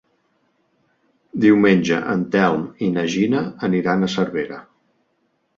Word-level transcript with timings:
Diumenge 1.43 1.99
en 2.15 2.25
Telm 2.37 2.63
i 2.87 2.89
na 2.97 3.05
Gina 3.17 3.45
aniran 3.69 4.03
a 4.03 4.11
Cervera. 4.15 4.63